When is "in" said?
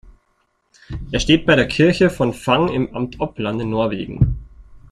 3.61-3.69